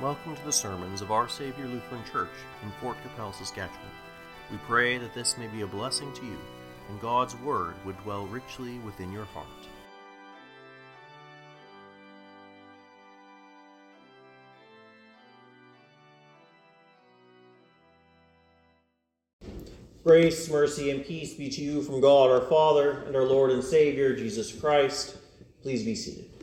[0.00, 2.32] Welcome to the sermons of Our Savior Lutheran Church
[2.64, 3.78] in Fort Qu'Appelle, Saskatchewan.
[4.50, 6.36] We pray that this may be a blessing to you,
[6.88, 9.46] and God's Word would dwell richly within your heart.
[20.02, 23.62] Grace, mercy, and peace be to you from God our Father and our Lord and
[23.62, 25.18] Savior, Jesus Christ.
[25.62, 26.33] Please be seated.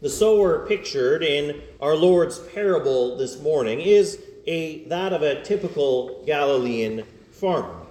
[0.00, 6.22] The sower pictured in our Lord's parable this morning is a that of a typical
[6.24, 7.02] Galilean
[7.32, 7.84] farmer.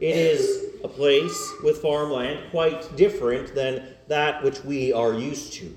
[0.00, 5.76] It is a place with farmland quite different than that which we are used to.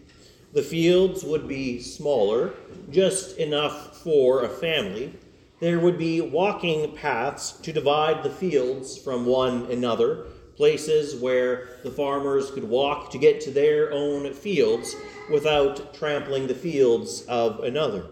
[0.54, 2.54] The fields would be smaller,
[2.90, 5.12] just enough for a family.
[5.60, 11.92] There would be walking paths to divide the fields from one another, places where the
[11.92, 14.96] farmers could walk to get to their own fields
[15.30, 18.06] without trampling the fields of another.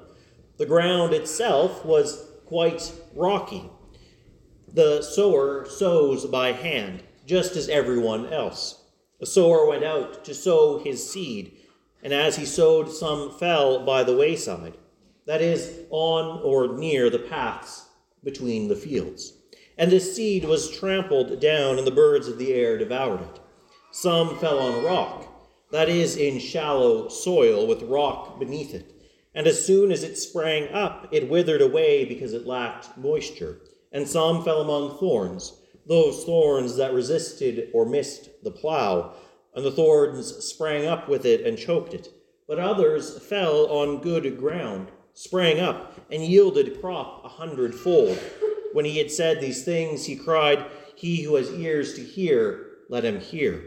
[0.58, 3.70] The ground itself was quite rocky.
[4.72, 8.84] The sower sows by hand, just as everyone else.
[9.20, 11.58] The sower went out to sow his seed,
[12.04, 14.78] and as he sowed, some fell by the wayside,
[15.26, 17.88] that is, on or near the paths
[18.24, 19.34] between the fields.
[19.78, 23.40] And this seed was trampled down, and the birds of the air devoured it.
[23.92, 25.34] Some fell on rock
[25.74, 28.94] that is, in shallow soil with rock beneath it.
[29.34, 33.58] And as soon as it sprang up, it withered away because it lacked moisture.
[33.92, 39.16] And some fell among thorns, those thorns that resisted or missed the plow.
[39.56, 42.08] And the thorns sprang up with it and choked it.
[42.48, 48.20] But others fell on good ground, sprang up, and yielded crop a hundredfold.
[48.74, 53.06] When he had said these things, he cried, He who has ears to hear, let
[53.06, 53.64] him hear.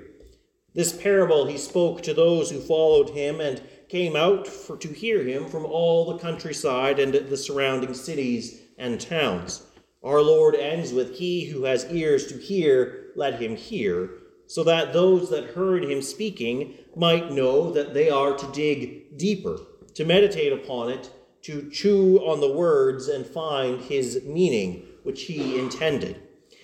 [0.75, 5.23] This parable he spoke to those who followed him and came out for, to hear
[5.23, 9.63] him from all the countryside and the surrounding cities and towns.
[10.03, 14.11] Our Lord ends with, He who has ears to hear, let him hear,
[14.47, 19.59] so that those that heard him speaking might know that they are to dig deeper,
[19.95, 21.11] to meditate upon it,
[21.42, 26.20] to chew on the words and find his meaning, which he intended.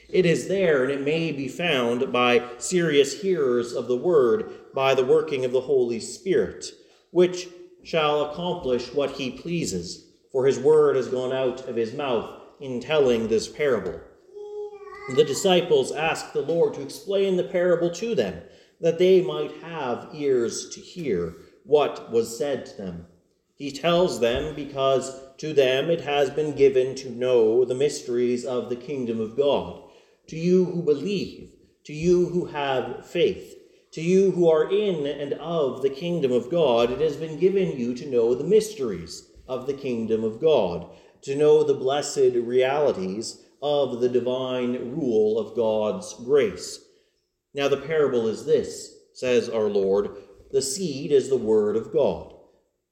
[0.08, 4.94] It is there, and it may be found by serious hearers of the word by
[4.94, 6.66] the working of the Holy Spirit,
[7.12, 7.48] which
[7.84, 12.28] shall accomplish what he pleases, for his word has gone out of his mouth
[12.60, 14.00] in telling this parable.
[15.14, 18.42] The disciples asked the Lord to explain the parable to them,
[18.80, 23.06] that they might have ears to hear what was said to them.
[23.54, 28.68] He tells them because to them it has been given to know the mysteries of
[28.68, 29.82] the kingdom of God
[30.28, 31.50] to you who believe,
[31.82, 33.56] to you who have faith,
[33.90, 37.76] to you who are in and of the kingdom of God, it has been given
[37.76, 40.86] you to know the mysteries of the kingdom of God,
[41.22, 46.78] to know the blessed realities of the divine rule of God's grace.
[47.52, 50.10] Now, the parable is this, says our Lord
[50.52, 52.32] the seed is the word of God.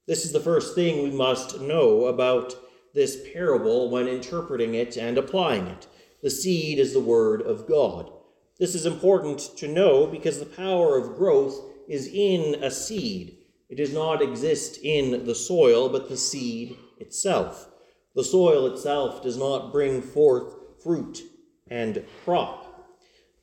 [0.07, 2.55] This is the first thing we must know about
[2.95, 5.87] this parable when interpreting it and applying it.
[6.23, 8.11] The seed is the Word of God.
[8.59, 13.39] This is important to know because the power of growth is in a seed.
[13.69, 17.69] It does not exist in the soil, but the seed itself.
[18.15, 21.23] The soil itself does not bring forth fruit
[21.69, 22.89] and crop.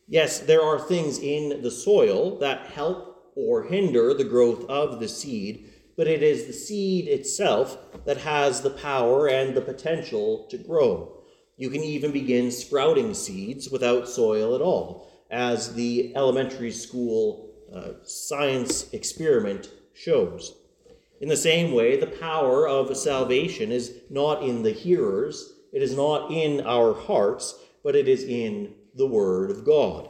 [0.07, 5.07] Yes, there are things in the soil that help or hinder the growth of the
[5.07, 10.57] seed, but it is the seed itself that has the power and the potential to
[10.57, 11.17] grow.
[11.57, 17.93] You can even begin sprouting seeds without soil at all, as the elementary school uh,
[18.03, 20.55] science experiment shows.
[21.19, 25.95] In the same way, the power of salvation is not in the hearers, it is
[25.95, 30.07] not in our hearts, but it is in the Word of God.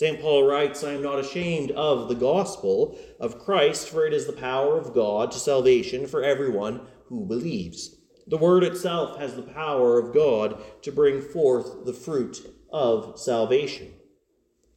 [0.00, 0.18] St.
[0.18, 4.32] Paul writes, I am not ashamed of the gospel of Christ, for it is the
[4.32, 7.96] power of God to salvation for everyone who believes.
[8.26, 13.92] The Word itself has the power of God to bring forth the fruit of salvation.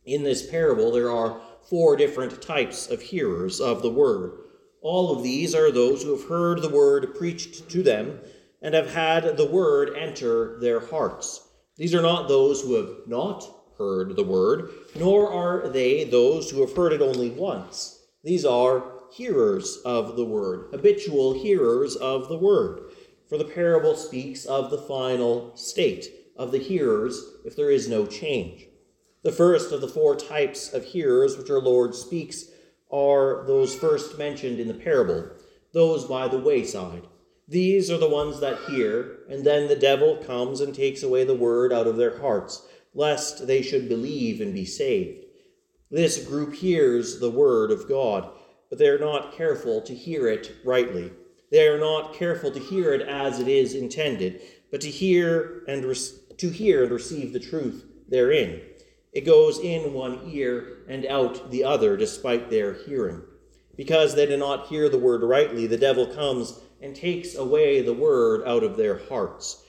[0.03, 4.37] In this parable, there are four different types of hearers of the Word.
[4.81, 8.19] All of these are those who have heard the Word preached to them
[8.61, 11.47] and have had the Word enter their hearts.
[11.77, 16.61] These are not those who have not heard the Word, nor are they those who
[16.61, 17.99] have heard it only once.
[18.23, 22.91] These are hearers of the Word, habitual hearers of the Word
[23.33, 26.05] for the parable speaks of the final state
[26.37, 28.67] of the hearers if there is no change.
[29.23, 32.45] The first of the four types of hearers which our Lord speaks
[32.91, 35.31] are those first mentioned in the parable,
[35.73, 37.07] those by the wayside.
[37.47, 41.33] These are the ones that hear, and then the devil comes and takes away the
[41.33, 45.25] word out of their hearts, lest they should believe and be saved.
[45.89, 48.29] This group hears the word of God,
[48.69, 51.11] but they are not careful to hear it rightly.
[51.51, 54.41] They are not careful to hear it as it is intended,
[54.71, 55.95] but to hear and re-
[56.37, 58.61] to hear and receive the truth therein.
[59.11, 63.21] It goes in one ear and out the other, despite their hearing.
[63.75, 67.93] Because they do not hear the word rightly, the devil comes and takes away the
[67.93, 69.62] word out of their hearts.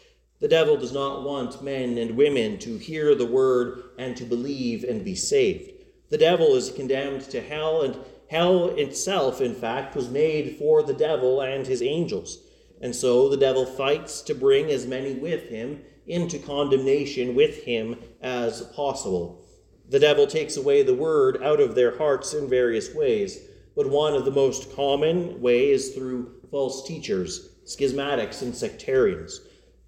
[0.45, 4.85] The devil does not want men and women to hear the word and to believe
[4.85, 5.71] and be saved.
[6.11, 7.97] The devil is condemned to hell, and
[8.29, 12.41] hell itself, in fact, was made for the devil and his angels.
[12.83, 17.97] And so the devil fights to bring as many with him into condemnation with him
[18.21, 19.47] as possible.
[19.89, 23.41] The devil takes away the word out of their hearts in various ways,
[23.75, 29.41] but one of the most common ways is through false teachers, schismatics, and sectarians.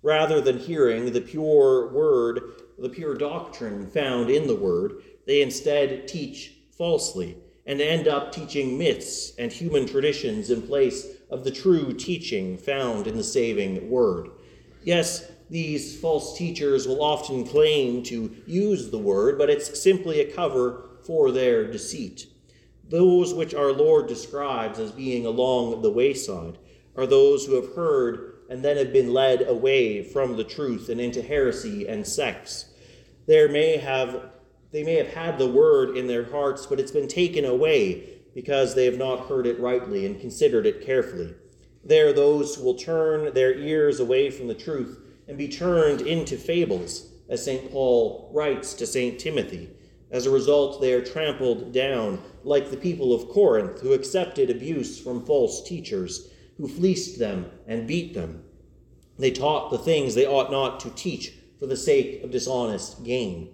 [0.07, 6.07] Rather than hearing the pure word, the pure doctrine found in the word, they instead
[6.07, 7.37] teach falsely
[7.67, 13.09] and end up teaching myths and human traditions in place of the true teaching found
[13.09, 14.31] in the saving word.
[14.85, 20.33] Yes, these false teachers will often claim to use the word, but it's simply a
[20.33, 22.29] cover for their deceit.
[22.89, 26.59] Those which our Lord describes as being along the wayside
[26.95, 31.01] are those who have heard and then have been led away from the truth and
[31.01, 32.67] into heresy and sects.
[33.27, 34.31] There may have
[34.73, 38.75] they may have had the word in their hearts, but it's been taken away because
[38.75, 41.35] they have not heard it rightly and considered it carefully.
[41.85, 46.03] There are those who will turn their ears away from the truth and be turned
[46.03, 47.71] into fables, as St.
[47.71, 49.19] Paul writes to St.
[49.19, 49.71] Timothy.
[50.11, 55.01] As a result, they are trampled down, like the people of Corinth, who accepted abuse
[55.01, 58.43] from false teachers, who fleeced them and beat them.
[59.19, 63.51] They taught the things they ought not to teach for the sake of dishonest gain.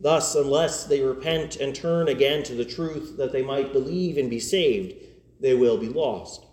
[0.00, 4.28] Thus, unless they repent and turn again to the truth that they might believe and
[4.28, 4.94] be saved,
[5.40, 6.46] they will be lost.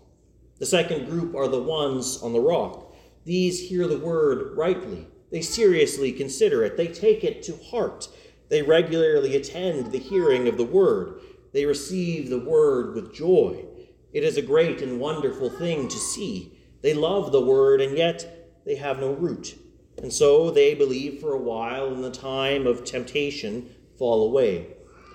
[0.58, 2.94] The second group are the ones on the rock.
[3.24, 5.06] These hear the word rightly.
[5.30, 6.76] They seriously consider it.
[6.76, 8.08] They take it to heart.
[8.48, 11.20] They regularly attend the hearing of the word.
[11.52, 13.64] They receive the word with joy.
[14.12, 16.52] It is a great and wonderful thing to see.
[16.82, 19.58] They love the word, and yet they have no root.
[19.96, 24.66] And so they believe for a while, in the time of temptation, fall away.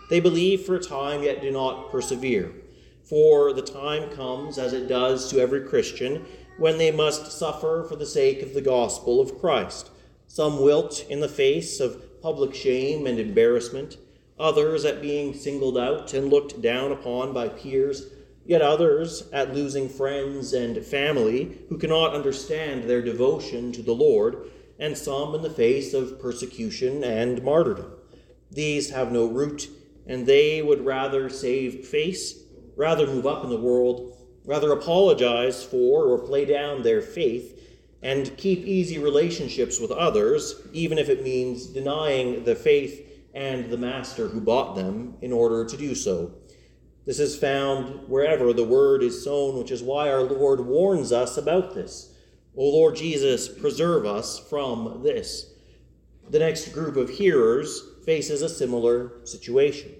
[0.10, 2.52] They believe for a time, yet do not persevere.
[3.04, 6.26] For the time comes, as it does to every Christian,
[6.58, 9.92] when they must suffer for the sake of the gospel of Christ.
[10.26, 13.98] Some wilt in the face of public shame and embarrassment,
[14.40, 18.08] others at being singled out and looked down upon by peers,
[18.48, 24.50] yet others at losing friends and family who cannot understand their devotion to the Lord,
[24.80, 27.92] and some in the face of persecution and martyrdom.
[28.50, 29.70] These have no root,
[30.08, 32.42] and they would rather save face,
[32.78, 34.16] rather move up in the world,
[34.46, 37.54] rather apologize for or play down their faith
[38.02, 43.78] and keep easy relationships with others, even if it means denying the faith and the
[43.78, 46.32] master who bought them in order to do so.
[47.08, 51.38] This is found wherever the word is sown, which is why our Lord warns us
[51.38, 52.14] about this.
[52.54, 55.54] O Lord Jesus, preserve us from this.
[56.30, 59.94] The next group of hearers faces a similar situation.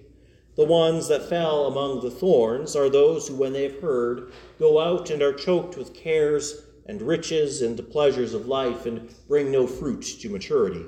[0.56, 4.78] The ones that fell among the thorns are those who, when they have heard, go
[4.78, 9.50] out and are choked with cares and riches and the pleasures of life and bring
[9.50, 10.84] no fruit to maturity.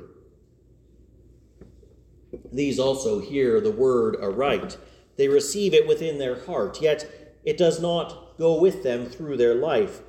[2.53, 4.77] These also hear the word aright.
[5.21, 7.05] They receive it within their heart, yet
[7.45, 10.01] it does not go with them through their life.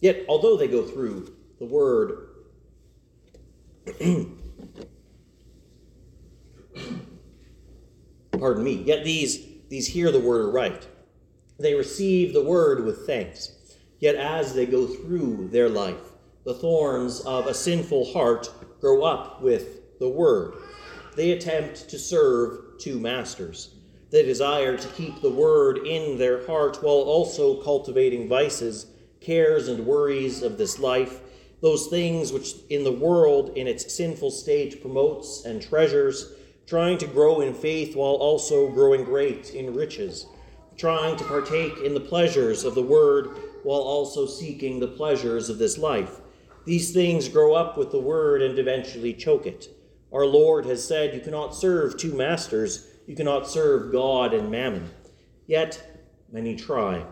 [0.00, 2.30] Yet, although they go through the word,
[8.32, 10.88] pardon me, yet these, these hear the word aright.
[11.60, 13.52] They receive the word with thanks.
[14.00, 16.10] Yet as they go through their life,
[16.42, 20.54] the thorns of a sinful heart grow up with the word.
[21.14, 23.76] They attempt to serve two masters.
[24.12, 28.86] They desire to keep the word in their heart while also cultivating vices,
[29.20, 31.20] cares, and worries of this life,
[31.62, 36.34] those things which in the world in its sinful state promotes and treasures
[36.66, 40.26] trying to grow in faith while also growing great in riches,
[40.76, 43.28] trying to partake in the pleasures of the word
[43.62, 46.20] while also seeking the pleasures of this life.
[46.66, 49.68] These things grow up with the word and eventually choke it.
[50.12, 54.90] Our Lord has said, You cannot serve two masters, you cannot serve God and mammon.
[55.46, 57.04] Yet many try.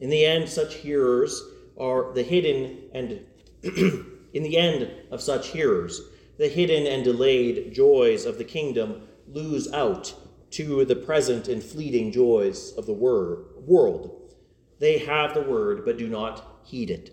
[0.00, 1.42] In the end, such hearers
[1.78, 3.20] are the hidden and
[3.62, 6.00] in the end of such hearers,
[6.38, 10.14] the hidden and delayed joys of the kingdom lose out
[10.50, 14.34] to the present and fleeting joys of the wor- world.
[14.78, 17.12] They have the word, but do not heed it.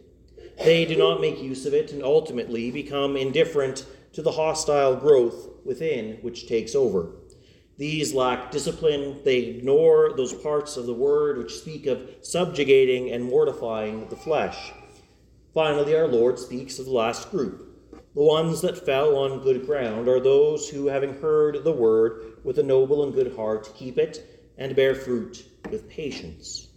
[0.58, 5.50] They do not make use of it and ultimately become indifferent to the hostile growth
[5.66, 7.14] within which takes over.
[7.84, 9.20] These lack discipline.
[9.26, 14.72] They ignore those parts of the word which speak of subjugating and mortifying the flesh.
[15.54, 17.92] Finally, our Lord speaks of the last group.
[18.16, 22.58] The ones that fell on good ground are those who, having heard the word with
[22.58, 26.70] a noble and good heart, keep it and bear fruit with patience.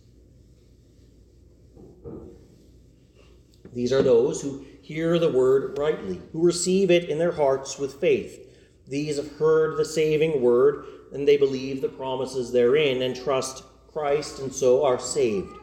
[3.73, 8.01] These are those who hear the word rightly, who receive it in their hearts with
[8.01, 8.43] faith.
[8.89, 14.41] These have heard the saving word, and they believe the promises therein and trust Christ,
[14.41, 15.57] and so are saved.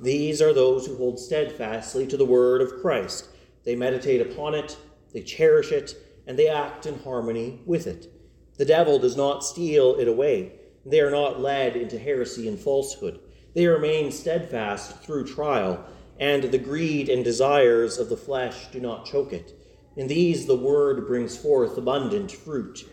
[0.00, 3.28] These are those who hold steadfastly to the word of Christ.
[3.64, 4.76] They meditate upon it,
[5.12, 5.94] they cherish it,
[6.26, 8.12] and they act in harmony with it.
[8.58, 10.52] The devil does not steal it away.
[10.84, 13.20] They are not led into heresy and falsehood.
[13.54, 15.84] They remain steadfast through trial
[16.18, 19.52] and the greed and desires of the flesh do not choke it.
[19.96, 22.84] In these the word brings forth abundant fruit.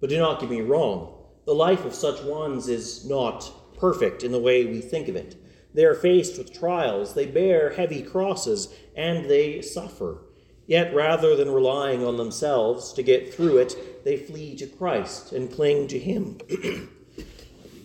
[0.00, 4.32] But do not get me wrong, the life of such ones is not perfect in
[4.32, 5.36] the way we think of it.
[5.72, 10.22] They are faced with trials, they bear heavy crosses, and they suffer.
[10.66, 15.52] Yet rather than relying on themselves to get through it, they flee to Christ and
[15.52, 16.38] cling to Him.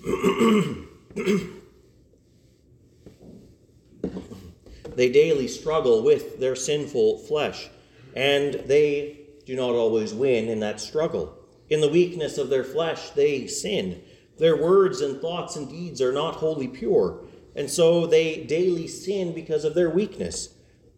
[4.96, 7.70] They daily struggle with their sinful flesh,
[8.16, 11.35] and they do not always win in that struggle.
[11.70, 14.02] In the weakness of their flesh, they sin.
[14.38, 17.24] Their words and thoughts and deeds are not wholly pure,
[17.56, 20.50] and so they daily sin because of their weakness.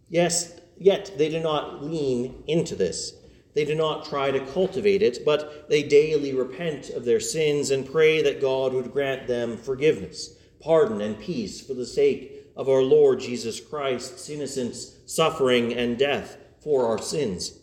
[0.10, 3.14] Yes, yet they do not lean into this.
[3.54, 7.90] They do not try to cultivate it, but they daily repent of their sins and
[7.90, 12.84] pray that God would grant them forgiveness, pardon, and peace for the sake of our
[12.84, 17.58] Lord Jesus Christ's innocence, suffering, and death for our sins.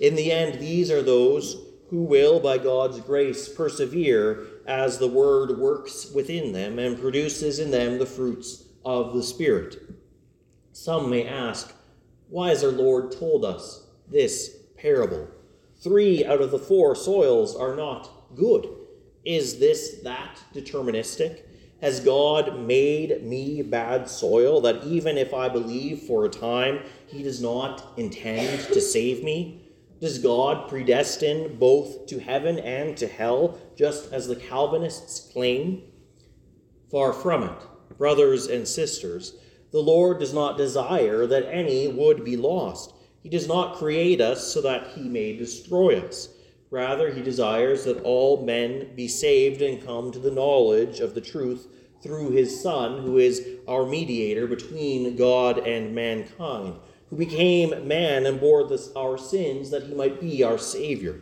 [0.00, 1.56] In the end, these are those
[1.94, 7.70] who will, by God's grace, persevere as the Word works within them and produces in
[7.70, 9.76] them the fruits of the Spirit.
[10.72, 11.72] Some may ask,
[12.30, 15.28] why has our Lord told us this parable?
[15.84, 18.68] Three out of the four soils are not good.
[19.24, 21.42] Is this that deterministic?
[21.80, 27.22] Has God made me bad soil that even if I believe for a time he
[27.22, 29.63] does not intend to save me?
[30.00, 35.82] Does God predestine both to heaven and to hell, just as the Calvinists claim?
[36.90, 39.34] Far from it, brothers and sisters.
[39.72, 42.94] The Lord does not desire that any would be lost.
[43.22, 46.28] He does not create us so that he may destroy us.
[46.70, 51.20] Rather, he desires that all men be saved and come to the knowledge of the
[51.20, 51.66] truth
[52.02, 56.74] through his Son, who is our mediator between God and mankind,
[57.10, 61.20] who became man and bore this, our sins that he might be our Savior.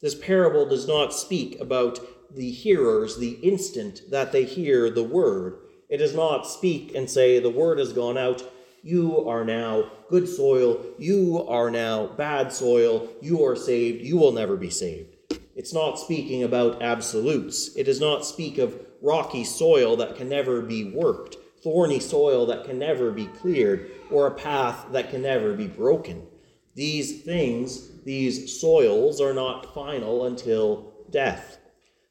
[0.00, 1.98] This parable does not speak about
[2.34, 5.58] the hearers the instant that they hear the word.
[5.88, 8.42] It does not speak and say, The word has gone out.
[8.82, 10.84] You are now good soil.
[10.98, 13.08] You are now bad soil.
[13.22, 14.04] You are saved.
[14.04, 15.14] You will never be saved.
[15.56, 17.74] It's not speaking about absolutes.
[17.76, 22.64] It does not speak of rocky soil that can never be worked, thorny soil that
[22.64, 26.24] can never be cleared, or a path that can never be broken.
[26.74, 31.58] These things, these soils, are not final until death.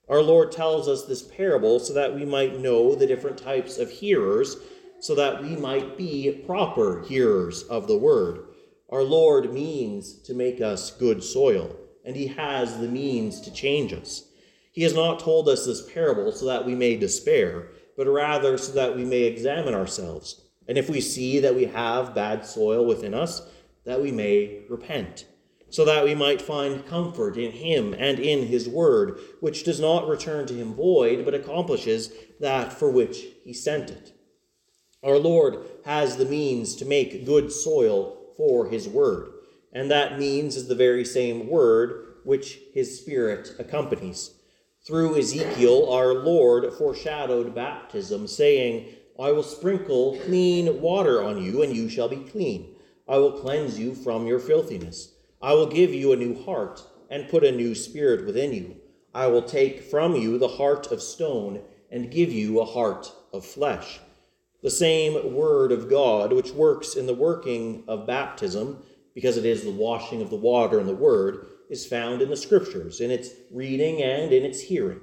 [0.09, 3.89] Our Lord tells us this parable so that we might know the different types of
[3.89, 4.57] hearers,
[4.99, 8.45] so that we might be proper hearers of the word.
[8.89, 13.93] Our Lord means to make us good soil, and He has the means to change
[13.93, 14.25] us.
[14.71, 18.71] He has not told us this parable so that we may despair, but rather so
[18.73, 20.41] that we may examine ourselves.
[20.67, 23.41] And if we see that we have bad soil within us,
[23.85, 25.25] that we may repent,
[25.69, 30.07] so that we might find comfort in Him and in His Word, which does not
[30.07, 34.13] return to Him void, but accomplishes that for which He sent it.
[35.03, 39.31] Our Lord has the means to make good soil for His Word,
[39.73, 44.31] and that means is the very same Word which His Spirit accompanies.
[44.85, 48.87] Through Ezekiel, our Lord foreshadowed baptism, saying,
[49.17, 52.75] I will sprinkle clean water on you, and you shall be clean.
[53.07, 55.13] I will cleanse you from your filthiness.
[55.41, 58.75] I will give you a new heart, and put a new spirit within you.
[59.13, 63.45] I will take from you the heart of stone and give you a heart of
[63.45, 64.01] flesh.
[64.63, 69.63] The same word of God, which works in the working of baptism, because it is
[69.63, 73.31] the washing of the water and the word, is found in the Scriptures, in its
[73.51, 75.01] reading and in its hearing.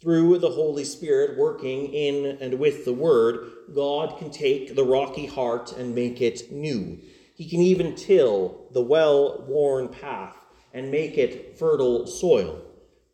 [0.00, 5.26] Through the Holy Spirit working in and with the Word, God can take the rocky
[5.26, 6.98] heart and make it new.
[7.34, 12.62] He can even till the well worn path and make it fertile soil.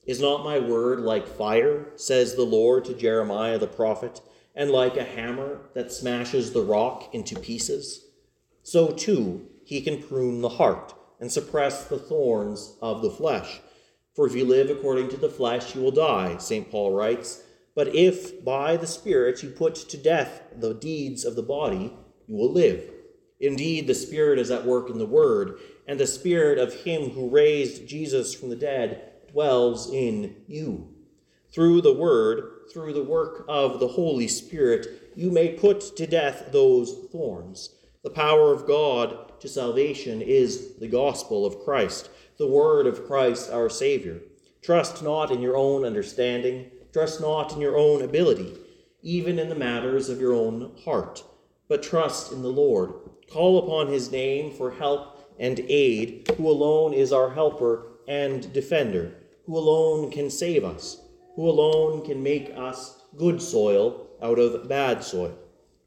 [0.07, 4.21] Is not my word like fire, says the Lord to Jeremiah the prophet,
[4.55, 8.05] and like a hammer that smashes the rock into pieces?
[8.62, 13.61] So too, he can prune the heart and suppress the thorns of the flesh.
[14.14, 16.70] For if you live according to the flesh, you will die, St.
[16.70, 17.42] Paul writes.
[17.75, 21.92] But if by the Spirit you put to death the deeds of the body,
[22.26, 22.90] you will live.
[23.38, 27.28] Indeed, the Spirit is at work in the Word, and the Spirit of Him who
[27.28, 30.88] raised Jesus from the dead dwells in you.
[31.54, 36.49] Through the Word, through the work of the Holy Spirit, you may put to death
[36.52, 37.75] those thorns.
[38.02, 43.50] The power of God to salvation is the gospel of Christ, the word of Christ
[43.50, 44.21] our Savior.
[44.62, 48.59] Trust not in your own understanding, trust not in your own ability,
[49.02, 51.23] even in the matters of your own heart,
[51.69, 52.93] but trust in the Lord.
[53.31, 59.12] Call upon his name for help and aid, who alone is our helper and defender,
[59.47, 61.00] who alone can save us,
[61.35, 65.37] who alone can make us good soil out of bad soil,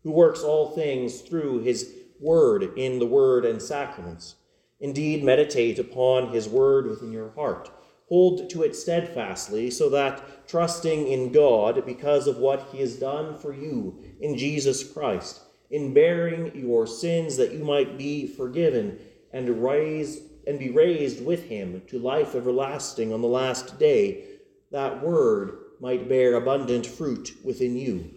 [0.03, 4.35] who works all things through his word in the word and sacraments.
[4.79, 7.69] Indeed, meditate upon his word within your heart.
[8.07, 13.37] Hold to it steadfastly, so that, trusting in God because of what he has done
[13.37, 18.99] for you in Jesus Christ, in bearing your sins that you might be forgiven
[19.31, 24.23] and raised and be raised with him to life everlasting on the last day,
[24.71, 28.09] that word might bear abundant fruit within you.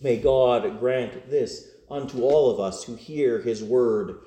[0.00, 4.18] May God grant this unto all of us who hear his word,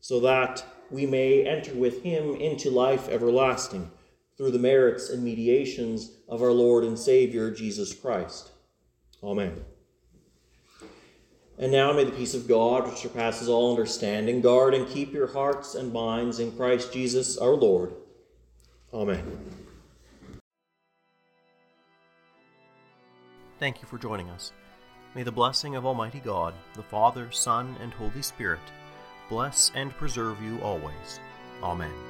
[0.00, 3.90] so that we may enter with him into life everlasting
[4.36, 8.50] through the merits and mediations of our Lord and Savior Jesus Christ.
[9.22, 9.64] Amen.
[11.58, 15.26] And now may the peace of God, which surpasses all understanding, guard and keep your
[15.26, 17.92] hearts and minds in Christ Jesus our Lord.
[18.94, 19.22] Amen.
[23.58, 24.52] Thank you for joining us.
[25.14, 28.60] May the blessing of Almighty God, the Father, Son, and Holy Spirit,
[29.28, 31.18] bless and preserve you always.
[31.62, 32.09] Amen.